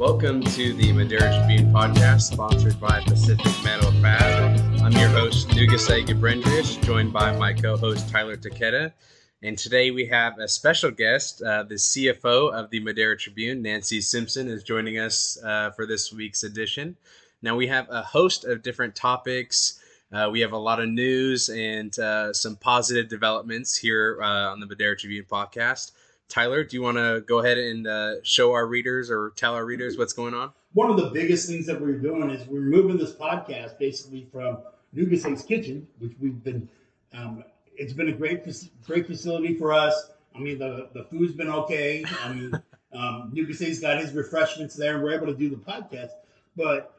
[0.00, 4.58] Welcome to the Madera Tribune podcast, sponsored by Pacific Metal Fab.
[4.80, 8.94] I'm your host, Nugesse Ghebrendrias, joined by my co-host Tyler Takeda.
[9.42, 14.00] And today we have a special guest, uh, the CFO of the Madera Tribune, Nancy
[14.00, 16.96] Simpson, is joining us uh, for this week's edition.
[17.42, 19.82] Now we have a host of different topics.
[20.10, 24.60] Uh, we have a lot of news and uh, some positive developments here uh, on
[24.60, 25.92] the Madera Tribune podcast.
[26.30, 29.64] Tyler, do you want to go ahead and uh, show our readers or tell our
[29.64, 30.52] readers what's going on?
[30.72, 34.58] One of the biggest things that we're doing is we're moving this podcast basically from
[34.94, 36.68] Nugesse's Kitchen, which we've been,
[37.12, 37.44] um,
[37.76, 38.46] it's been a great,
[38.86, 40.10] great facility for us.
[40.34, 42.04] I mean, the, the food's been okay.
[42.22, 42.52] I mean,
[42.92, 46.10] um, Nugesse's got his refreshments there, and we're able to do the podcast.
[46.56, 46.94] But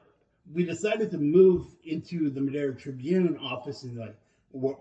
[0.54, 4.16] we decided to move into the Madera Tribune office in like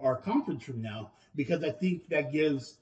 [0.03, 2.79] our conference room now because I think that gives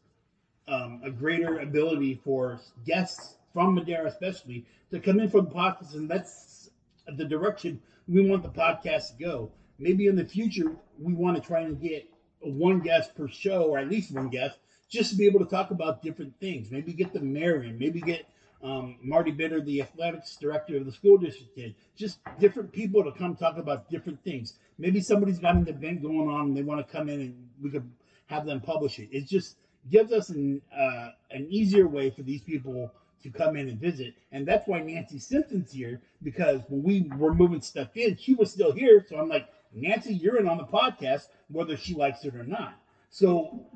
[0.69, 5.95] um, a greater ability for guests from Madera, especially, to come in from the podcast,
[5.95, 6.71] and that's
[7.17, 9.51] the direction we want the podcast to go.
[9.79, 12.09] Maybe in the future, we want to try and get
[12.41, 14.59] one guest per show, or at least one guest,
[14.89, 16.71] just to be able to talk about different things.
[16.71, 18.27] Maybe get the mayor in, maybe get
[18.63, 21.59] um, Marty Bitter, the athletics director of the school district.
[21.97, 24.55] Just different people to come talk about different things.
[24.79, 27.71] Maybe somebody's got an event going on and they want to come in and we
[27.71, 27.89] could
[28.27, 29.09] have them publish it.
[29.13, 29.57] It's just
[29.91, 34.15] gives us an uh, an easier way for these people to come in and visit.
[34.33, 38.51] And that's why Nancy Simpson's here because when we were moving stuff in, she was
[38.51, 39.05] still here.
[39.09, 42.75] So I'm like, Nancy, you're in on the podcast, whether she likes it or not.
[43.11, 43.67] So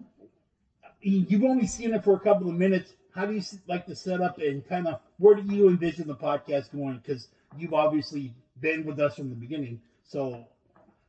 [1.00, 2.92] you've only seen it for a couple of minutes.
[3.14, 6.14] How do you like to set up and kind of where do you envision the
[6.14, 6.98] podcast going?
[6.98, 9.80] Because you've obviously been with us from the beginning.
[10.04, 10.46] So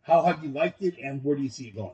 [0.01, 1.93] how have you liked it and where do you see it going?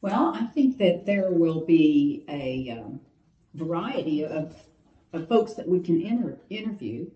[0.00, 3.00] Well, I think that there will be a um,
[3.54, 4.54] variety of,
[5.12, 7.10] of folks that we can inter- interview.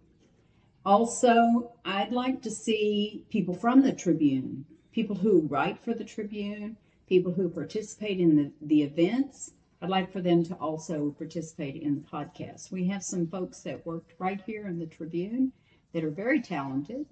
[0.85, 6.77] Also, I'd like to see people from the Tribune, people who write for the Tribune,
[7.09, 9.53] people who participate in the, the events.
[9.81, 12.73] I'd like for them to also participate in the podcast.
[12.73, 15.53] We have some folks that worked right here in the Tribune
[15.93, 17.07] that are very talented.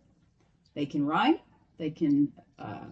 [0.75, 1.41] They can write,
[1.78, 2.87] they can uh,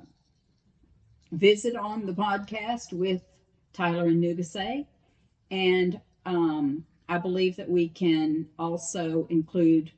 [1.33, 3.23] visit on the podcast with
[3.73, 4.87] Tyler and Nugesse.
[5.51, 9.93] And um, I believe that we can also include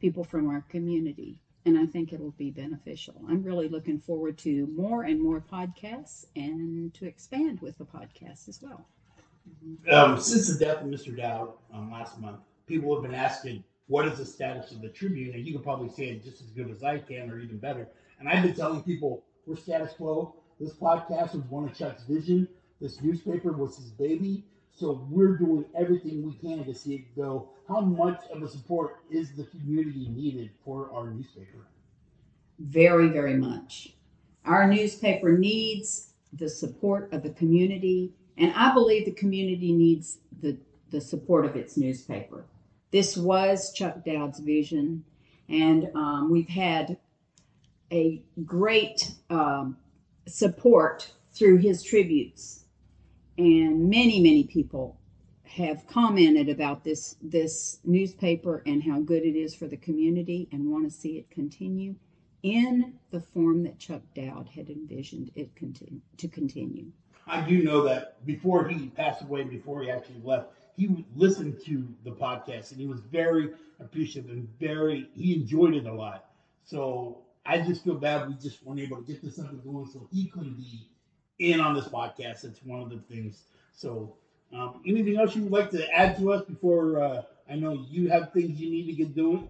[0.00, 1.38] people from our community.
[1.64, 3.14] And I think it'll be beneficial.
[3.28, 8.48] I'm really looking forward to more and more podcasts and to expand with the podcast
[8.48, 8.84] as well.
[9.90, 11.16] Um, since the death of Mr.
[11.16, 15.34] Dowd um, last month, people have been asking, what is the status of the Tribune?
[15.34, 17.88] And you can probably say it just as good as I can, or even better.
[18.18, 20.34] And I've been telling people, we're status quo.
[20.60, 22.48] This podcast was one of Chuck's vision.
[22.80, 24.44] This newspaper was his baby.
[24.74, 27.50] So we're doing everything we can to see it go.
[27.68, 31.66] How much of a support is the community needed for our newspaper?
[32.58, 33.94] Very, very much.
[34.44, 40.56] Our newspaper needs the support of the community, and I believe the community needs the,
[40.90, 42.44] the support of its newspaper.
[42.90, 45.04] This was Chuck Dowd's vision,
[45.48, 46.96] and um, we've had
[47.92, 49.76] a great um,
[50.26, 52.64] support through his tributes.
[53.38, 54.98] And many, many people
[55.44, 60.70] have commented about this this newspaper and how good it is for the community and
[60.70, 61.94] want to see it continue
[62.42, 66.86] in the form that Chuck Dowd had envisioned it continue, to continue.
[67.26, 71.86] I do know that before he passed away, before he actually left, he listened to
[72.04, 76.30] the podcast and he was very appreciative and very he enjoyed it a lot.
[76.64, 79.86] So I just feel bad we just weren't able to get this up and going
[79.86, 80.88] so he couldn't be
[81.38, 82.42] in on this podcast.
[82.42, 83.44] That's one of the things.
[83.72, 84.14] So,
[84.52, 87.02] um, anything else you would like to add to us before?
[87.02, 89.48] Uh, I know you have things you need to get doing,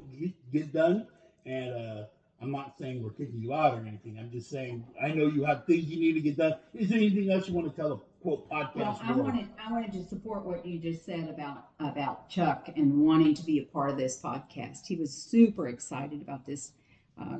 [0.52, 1.06] get, done,
[1.44, 2.04] and uh,
[2.40, 4.16] I'm not saying we're kicking you out or anything.
[4.18, 6.54] I'm just saying I know you have things you need to get done.
[6.74, 8.76] Is there anything else you want to tell the quote podcast?
[8.76, 13.04] Well, I wanted I wanted to support what you just said about about Chuck and
[13.04, 14.86] wanting to be a part of this podcast.
[14.86, 16.72] He was super excited about this
[17.20, 17.38] uh,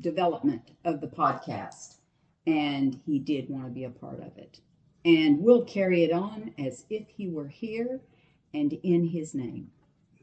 [0.00, 1.96] development of the podcast,
[2.46, 4.60] and he did want to be a part of it.
[5.04, 8.00] And we'll carry it on as if he were here
[8.54, 9.70] and in his name.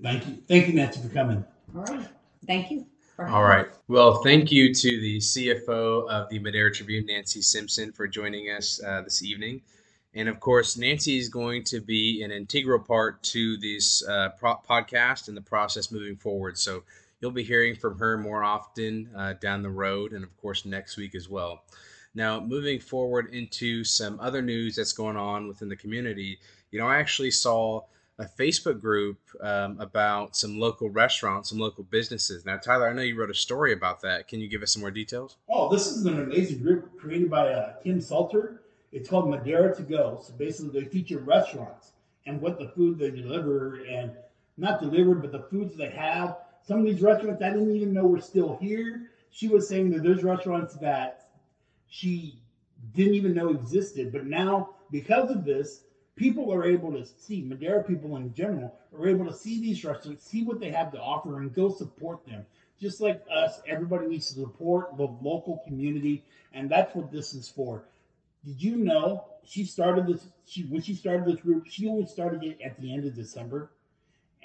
[0.01, 0.38] Thank you.
[0.48, 1.44] Thank you, Nancy, for coming.
[1.75, 2.07] All right.
[2.45, 2.86] Thank you.
[3.18, 3.68] All right.
[3.88, 8.81] Well, thank you to the CFO of the Madera Tribune, Nancy Simpson, for joining us
[8.83, 9.62] uh, this evening.
[10.13, 14.60] And of course, Nancy is going to be an integral part to this uh, pro-
[14.69, 16.57] podcast and the process moving forward.
[16.57, 16.83] So
[17.19, 20.97] You'll be hearing from her more often uh, down the road, and of course, next
[20.97, 21.63] week as well.
[22.13, 26.39] Now, moving forward into some other news that's going on within the community,
[26.71, 27.81] you know, I actually saw
[28.17, 32.45] a Facebook group um, about some local restaurants, some local businesses.
[32.45, 34.27] Now, Tyler, I know you wrote a story about that.
[34.27, 35.35] Can you give us some more details?
[35.50, 38.61] Oh, this is an amazing group created by uh, Kim Salter.
[38.94, 40.21] It's called Madera to Go.
[40.25, 41.91] So basically, they feature restaurants
[42.25, 44.11] and what the food they deliver and
[44.57, 46.38] not delivered, but the foods they have.
[46.67, 49.12] Some of these restaurants I didn't even know were still here.
[49.29, 51.29] She was saying that there's restaurants that
[51.88, 52.39] she
[52.95, 55.81] didn't even know existed, but now because of this,
[56.15, 60.25] people are able to see Madera people in general are able to see these restaurants,
[60.25, 62.45] see what they have to offer, and go support them.
[62.79, 66.23] Just like us, everybody needs to support the local community,
[66.53, 67.83] and that's what this is for.
[68.44, 70.27] Did you know she started this?
[70.45, 73.71] She when she started this group, she only started it at the end of December,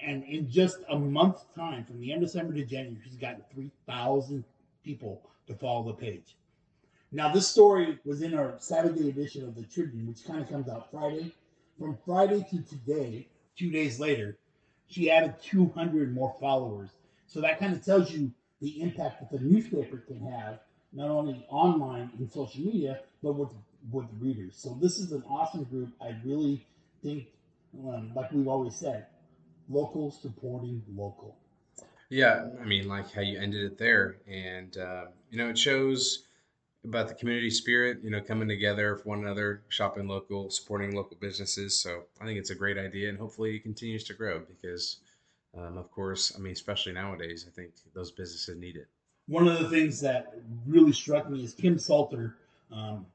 [0.05, 3.43] and in just a month's time, from the end of December to January, she's gotten
[3.53, 4.45] three thousand
[4.85, 6.37] people to follow the page.
[7.13, 10.69] Now, this story was in our Saturday edition of the Tribune, which kind of comes
[10.69, 11.33] out Friday.
[11.79, 13.27] From Friday to today,
[13.57, 14.37] two days later,
[14.87, 16.91] she added 200 more followers.
[17.27, 18.31] So that kind of tells you
[18.61, 20.61] the impact that the newspaper can have,
[20.93, 23.51] not only online and social media, but with
[23.91, 24.57] with readers.
[24.57, 25.89] So this is an awesome group.
[26.03, 26.67] I really
[27.03, 27.29] think,
[27.89, 29.07] um, like we've always said,
[29.71, 31.37] local supporting local.
[32.11, 36.25] Yeah, I mean, like how you ended it there, and uh, you know, it shows
[36.85, 41.17] about the community spirit, you know, coming together for one another, shopping local, supporting local
[41.21, 41.77] businesses.
[41.79, 44.97] So I think it's a great idea, and hopefully it continues to grow because,
[45.57, 48.89] um, of course, I mean, especially nowadays, I think those businesses need it.
[49.29, 50.35] One of the things that
[50.67, 52.35] really struck me is Kim Salter.
[52.73, 53.07] Um,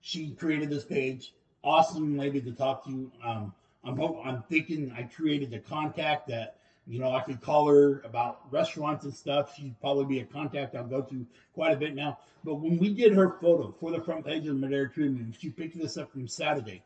[0.00, 1.34] she created this page.
[1.62, 3.12] Awesome lady to talk to.
[3.22, 3.52] Um,
[3.84, 6.56] I'm I'm thinking I created a contact that
[6.86, 9.54] you know I could call her about restaurants and stuff.
[9.56, 12.18] She'd probably be a contact I'll go to quite a bit now.
[12.44, 15.50] But when we did her photo for the front page of the Madera Tribune, she
[15.50, 16.82] picked this up from Saturday.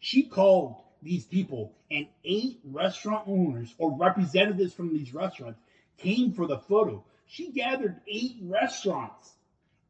[0.00, 5.60] She called these people, and eight restaurant owners or representatives from these restaurants
[5.96, 7.04] came for the photo.
[7.26, 9.32] She gathered eight restaurants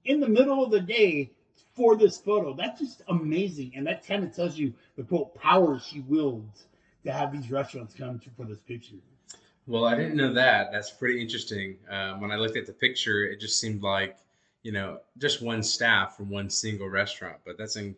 [0.04, 1.30] in the middle of the day
[1.78, 2.52] for this photo.
[2.52, 6.64] That's just amazing, and that kind of tells you the quote power she wields
[7.04, 8.96] to have these restaurants come to, for this picture.
[9.68, 10.72] Well, I didn't know that.
[10.72, 11.76] That's pretty interesting.
[11.88, 14.16] Um, when I looked at the picture, it just seemed like
[14.64, 17.94] you know just one staff from one single restaurant, but that's in,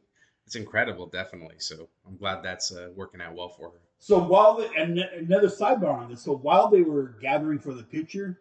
[0.47, 1.57] it's incredible, definitely.
[1.59, 3.81] So I'm glad that's uh, working out well for her.
[3.99, 7.83] So while the, and another sidebar on this, so while they were gathering for the
[7.83, 8.41] picture,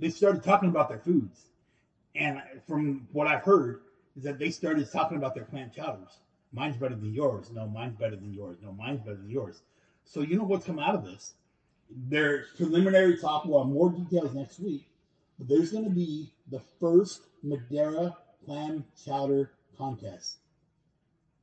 [0.00, 1.42] they started talking about their foods,
[2.16, 3.82] and from what I've heard,
[4.16, 6.18] is that they started talking about their clam chowders.
[6.52, 7.50] Mine's better than yours.
[7.52, 8.58] No, mine's better than yours.
[8.62, 9.62] No, mine's better than yours.
[10.04, 11.34] So you know what's come out of this?
[11.90, 13.44] There's preliminary talk.
[13.44, 14.86] We'll more details next week.
[15.38, 20.36] But there's going to be the first Madera clam chowder contest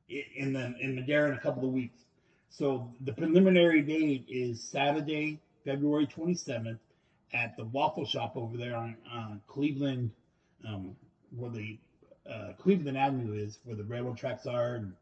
[0.08, 2.00] in the in Madera in a couple of weeks.
[2.48, 6.78] So the preliminary date is Saturday, February 27th,
[7.32, 10.10] at the Waffle Shop over there on, on Cleveland,
[10.66, 10.94] um,
[11.34, 11.78] where the
[12.30, 14.92] uh, Cleveland Avenue is, where the railroad tracks are and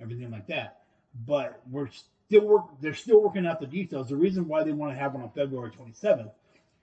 [0.00, 0.82] everything like that.
[1.26, 1.88] But we're
[2.26, 2.64] still work.
[2.80, 4.08] They're still working out the details.
[4.08, 6.30] The reason why they want to have one on February 27th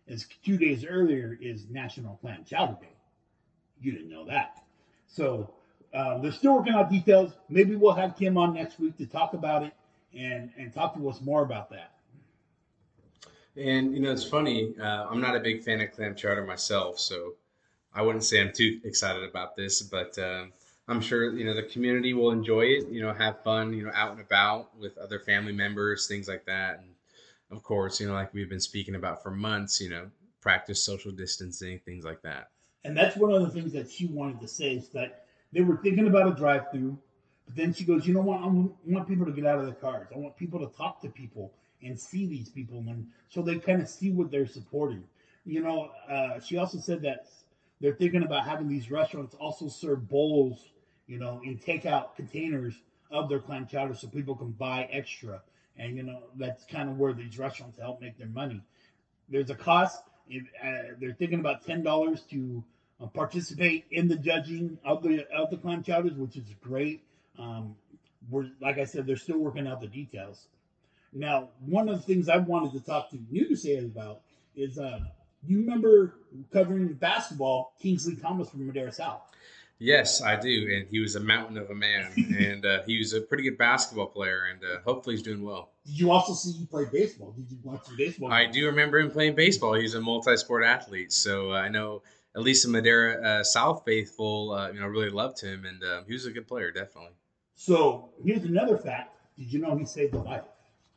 [0.08, 2.90] is two days earlier is National Clam Chowder Day.
[3.82, 4.64] You didn't know that.
[5.08, 5.52] So
[5.94, 7.34] uh, they're still working out details.
[7.50, 9.74] Maybe we'll have Kim on next week to talk about it
[10.18, 11.92] and and talk to us more about that.
[13.58, 14.74] And you know, it's funny.
[14.80, 17.34] Uh, I'm not a big fan of clam chowder myself, so
[17.96, 19.82] I wouldn't say I'm too excited about this.
[19.82, 20.46] But uh,
[20.88, 22.88] I'm sure you know the community will enjoy it.
[22.90, 23.74] You know, have fun.
[23.74, 26.80] You know, out and about with other family members, things like that.
[26.80, 26.90] And
[27.52, 29.82] of course, you know, like we've been speaking about for months.
[29.82, 30.12] You know,
[30.42, 32.50] practice social distancing, things like that.
[32.84, 35.78] And that's one of the things that she wanted to say is that they were
[35.78, 36.96] thinking about a drive-through,
[37.48, 38.42] but then she goes, you know what?
[38.42, 40.08] I want people to get out of their cars.
[40.14, 43.82] I want people to talk to people and see these people, and so they kind
[43.82, 45.04] of see what they're supporting.
[45.46, 47.28] You know, uh, she also said that
[47.86, 50.70] they're thinking about having these restaurants also serve bowls,
[51.06, 52.74] you know, in takeout containers
[53.12, 55.40] of their clam chowder so people can buy extra.
[55.78, 58.60] And, you know, that's kind of where these restaurants help make their money.
[59.30, 60.02] There's a cost.
[60.28, 62.64] If, uh, they're thinking about $10 to
[63.00, 67.04] uh, participate in the judging of the of the clam chowders, which is great.
[67.38, 67.76] Um,
[68.32, 70.48] we're like I said, they're still working out the details.
[71.14, 74.22] Now, one of the things I wanted to talk to you to say about
[74.56, 75.02] is uh,
[75.48, 76.16] you remember
[76.52, 79.22] covering basketball, Kingsley Thomas from Madera South.
[79.78, 83.14] Yes, I do, and he was a mountain of a man, and uh, he was
[83.14, 85.72] a pretty good basketball player, and uh, hopefully he's doing well.
[85.86, 87.34] Did you also see he play baseball?
[87.36, 88.32] Did you watch some baseball?
[88.32, 89.74] I do remember him playing baseball.
[89.74, 92.04] He's a multi-sport athlete, so uh, I know
[92.36, 96.04] at least the Madera uh, South faithful, uh, you know, really loved him, and um,
[96.08, 97.12] he was a good player, definitely.
[97.56, 100.44] So here's another fact: Did you know he saved a life?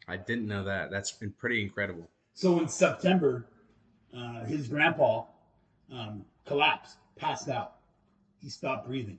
[0.07, 0.91] I didn't know that.
[0.91, 2.09] That's been pretty incredible.
[2.35, 3.47] So in September,
[4.17, 5.25] uh, his grandpa
[5.93, 7.75] um, collapsed, passed out.
[8.41, 9.19] He stopped breathing.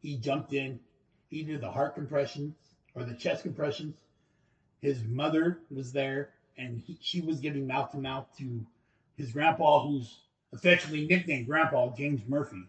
[0.00, 0.80] He jumped in.
[1.28, 2.54] He did the heart compressions
[2.94, 3.96] or the chest compressions.
[4.80, 8.66] His mother was there, and he, she was giving mouth to mouth to
[9.16, 10.18] his grandpa, who's
[10.52, 12.64] affectionately nicknamed Grandpa James Murphy.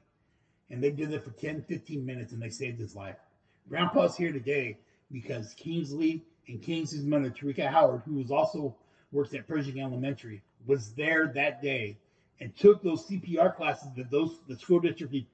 [0.70, 3.18] And they did it for 10, 15 minutes, and they saved his life.
[3.68, 4.78] Grandpa's here today
[5.12, 8.76] because Kingsley and Kingsley's mother, Tarika Howard, who was also
[9.12, 11.98] works at Pershing Elementary, was there that day
[12.40, 15.28] and took those CPR classes that those the school district re-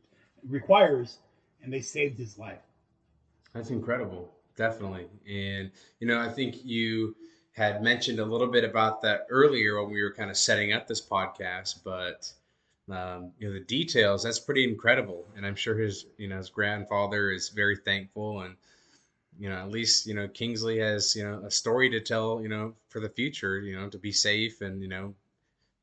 [0.48, 1.18] requires,
[1.64, 2.62] and they saved his life.
[3.54, 5.08] That's incredible, definitely.
[5.28, 7.16] And you know, I think you
[7.52, 10.88] had mentioned a little bit about that earlier when we were kind of setting up
[10.88, 12.32] this podcast, but
[12.90, 16.50] um, you know the details that's pretty incredible, and I'm sure his you know his
[16.50, 18.56] grandfather is very thankful and
[19.39, 22.50] you know, at least, you know, Kingsley has, you know, a story to tell, you
[22.50, 25.15] know, for the future, you know, to be safe and, you know,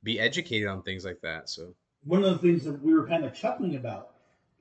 [0.03, 1.49] be educated on things like that.
[1.49, 4.11] So one of the things that we were kind of chuckling about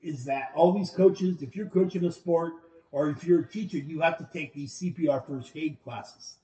[0.01, 2.53] is that all these coaches, if you're coaching a sport
[2.91, 6.35] or if you're a teacher, you have to take these CPR first aid classes.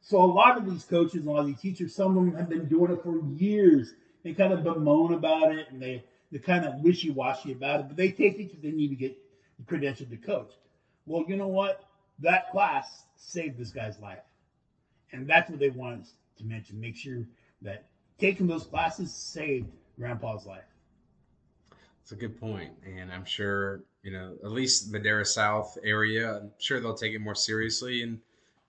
[0.00, 2.48] So a lot of these coaches, a lot of these teachers, some of them have
[2.48, 3.94] been doing it for years.
[4.24, 6.02] They kind of bemoan about it and they,
[6.32, 9.16] they're kind of wishy-washy about it, but they take it because they need to get
[9.66, 10.52] credentialed to coach.
[11.06, 11.84] Well, you know what?
[12.20, 14.18] That class saved this guy's life.
[15.12, 16.06] And that's what they wanted
[16.38, 16.80] to mention.
[16.80, 17.24] Make sure
[17.62, 17.84] that
[18.18, 20.64] taking those classes saved grandpa's life.
[21.70, 22.72] That's a good point.
[22.86, 27.20] And I'm sure, you know, at least Madera South area, I'm sure they'll take it
[27.20, 28.02] more seriously.
[28.02, 28.18] And,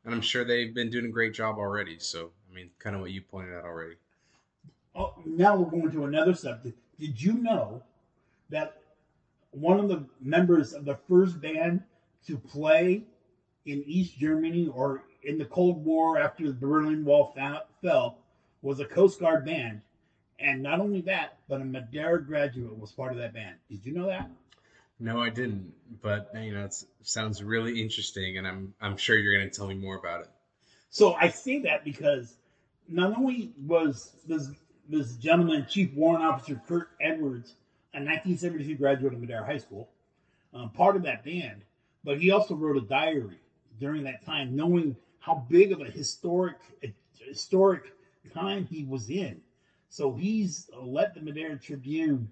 [0.05, 1.99] and I'm sure they've been doing a great job already.
[1.99, 3.95] So, I mean, kind of what you pointed out already.
[4.95, 6.77] Oh, now we're going to another subject.
[6.99, 7.81] Did you know
[8.49, 8.81] that
[9.51, 11.81] one of the members of the first band
[12.27, 13.03] to play
[13.65, 17.35] in East Germany or in the Cold War after the Berlin Wall
[17.81, 18.17] fell
[18.61, 19.81] was a Coast Guard band.
[20.39, 23.55] And not only that, but a Madera graduate was part of that band.
[23.69, 24.29] Did you know that?
[24.99, 25.73] No, I didn't.
[26.01, 29.67] But you know, it sounds really interesting, and I'm I'm sure you're going to tell
[29.67, 30.29] me more about it.
[30.89, 32.35] So I say that because
[32.87, 34.49] not only was this
[34.89, 37.53] this gentleman, Chief Warrant Officer Kurt Edwards,
[37.93, 39.89] a 1972 graduate of Madera High School,
[40.53, 41.61] um, part of that band,
[42.03, 43.39] but he also wrote a diary
[43.81, 46.55] during that time, knowing how big of a historic
[47.15, 47.93] historic
[48.33, 49.41] time he was in.
[49.89, 52.29] So he's let the Madera Tribune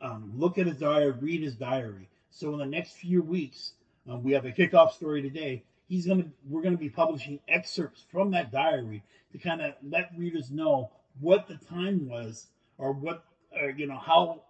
[0.00, 2.08] um, look at his diary, read his diary.
[2.30, 3.72] So in the next few weeks,
[4.08, 5.64] um, we have a kickoff story today.
[5.88, 10.50] He's gonna we're gonna be publishing excerpts from that diary to kind of let readers
[10.50, 12.46] know what the time was
[12.78, 13.24] or what
[13.60, 14.42] uh, you know how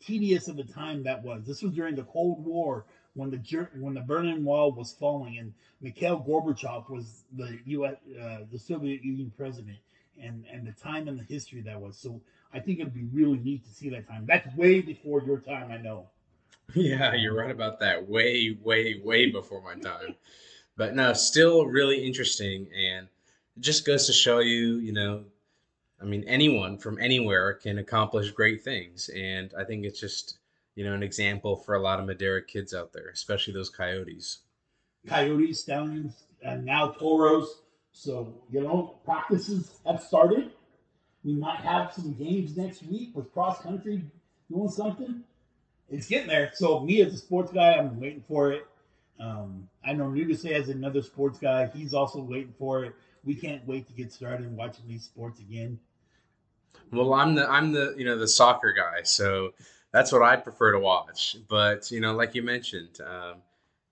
[0.00, 1.44] tedious of a time that was.
[1.46, 2.84] This was during the Cold War
[3.18, 7.96] when the when the Berlin Wall was falling and Mikhail Gorbachev was the U.S.
[8.18, 9.78] Uh, the Soviet Union president,
[10.22, 11.98] and and the time and the history that was.
[11.98, 12.20] So
[12.54, 14.24] I think it'd be really neat to see that time.
[14.24, 16.06] That's way before your time, I know.
[16.74, 18.06] Yeah, you're right about that.
[18.06, 20.16] Way, way, way before my time.
[20.76, 23.08] but no, still really interesting, and
[23.56, 25.24] it just goes to show you, you know,
[25.98, 30.36] I mean, anyone from anywhere can accomplish great things, and I think it's just
[30.78, 34.42] you know, an example for a lot of Madera kids out there, especially those coyotes.
[35.08, 37.62] Coyotes, stallions, and now toros.
[37.90, 40.52] So, you know, practices have started.
[41.24, 44.04] We might have some games next week with cross country
[44.48, 45.24] doing something.
[45.90, 46.52] It's getting there.
[46.54, 48.64] So, me as a sports guy, I'm waiting for it.
[49.18, 51.66] Um, I know Nugesse as another sports guy.
[51.74, 52.94] He's also waiting for it.
[53.24, 55.80] We can't wait to get started and watching these sports again.
[56.92, 59.54] Well, I'm the I'm the you know the soccer guy, so
[59.92, 61.36] that's what I prefer to watch.
[61.48, 63.42] But you know, like you mentioned, um,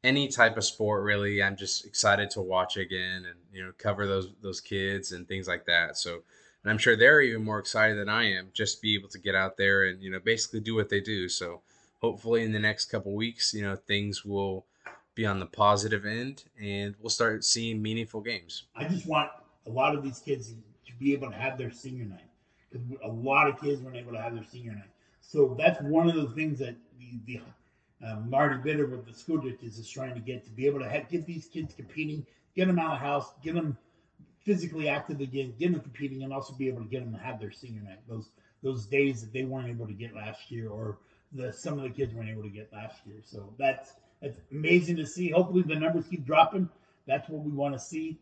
[0.04, 4.06] any type of sport really, I'm just excited to watch again and you know cover
[4.06, 5.96] those those kids and things like that.
[5.96, 6.22] So,
[6.62, 9.34] and I'm sure they're even more excited than I am just be able to get
[9.34, 11.28] out there and you know basically do what they do.
[11.28, 11.62] So,
[12.00, 14.66] hopefully in the next couple weeks, you know things will
[15.14, 18.64] be on the positive end and we'll start seeing meaningful games.
[18.76, 19.30] I just want
[19.66, 22.28] a lot of these kids to be able to have their senior night
[22.70, 24.90] because a lot of kids weren't able to have their senior night.
[25.26, 27.40] So that's one of the things that the, the
[28.06, 30.88] um, Marty Bitter with the school district is trying to get to be able to
[30.88, 33.76] have, get these kids competing, get them out of house, get them
[34.44, 37.40] physically active again, get them competing, and also be able to get them to have
[37.40, 37.98] their senior night.
[38.08, 38.30] Those
[38.62, 40.98] those days that they weren't able to get last year, or
[41.32, 43.16] the some of the kids weren't able to get last year.
[43.24, 45.30] So that's that's amazing to see.
[45.30, 46.68] Hopefully the numbers keep dropping.
[47.06, 48.18] That's what we want to see.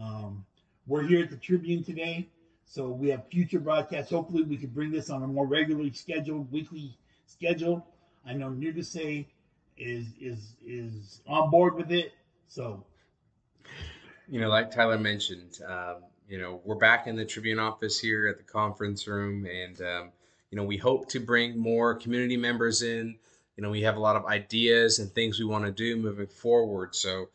[0.00, 0.44] Um,
[0.86, 2.28] we're here at the Tribune today.
[2.66, 4.10] So we have future broadcasts.
[4.10, 7.86] Hopefully, we can bring this on a more regularly scheduled weekly schedule.
[8.26, 9.26] I know Nugesse
[9.76, 12.12] is is is on board with it.
[12.48, 12.84] So
[14.28, 15.96] you know, like Tyler mentioned, um,
[16.28, 20.10] you know, we're back in the Tribune office here at the conference room, and um,
[20.50, 23.16] you know, we hope to bring more community members in.
[23.56, 26.26] You know, we have a lot of ideas and things we want to do moving
[26.26, 26.94] forward.
[26.94, 27.28] So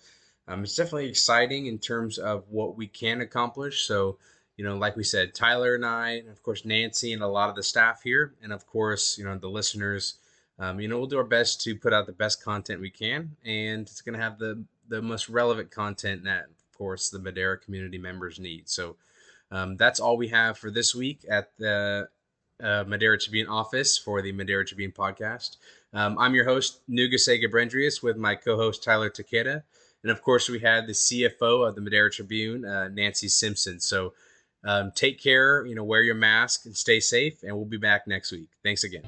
[0.48, 3.86] um, it's definitely exciting in terms of what we can accomplish.
[3.86, 4.18] So,
[4.60, 7.48] you know, like we said, Tyler and I, and of course Nancy and a lot
[7.48, 10.16] of the staff here, and of course, you know, the listeners.
[10.60, 13.38] Um, you know, we'll do our best to put out the best content we can,
[13.46, 17.58] and it's going to have the the most relevant content that, of course, the Madera
[17.58, 18.68] community members need.
[18.68, 18.98] So
[19.50, 22.10] um, that's all we have for this week at the
[22.62, 25.56] uh, Madera Tribune office for the Madera Tribune podcast.
[25.94, 29.64] Um, I'm your host, Nugesse Ghebrendrias, with my co-host Tyler Takeda.
[30.04, 33.80] And of course, we had the CFO of the Madera Tribune, uh, Nancy Simpson.
[33.80, 34.12] So
[34.64, 38.08] um, take care, you know, wear your mask and stay safe, and we'll be back
[38.08, 38.50] next week.
[38.64, 39.04] Thanks again.